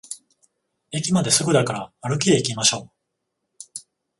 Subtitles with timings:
[0.91, 2.91] 駅まですぐだから歩きでいきましょう